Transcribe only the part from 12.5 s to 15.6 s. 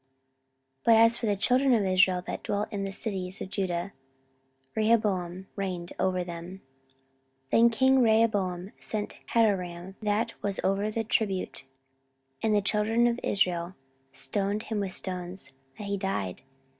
the children of Israel stoned him with stones,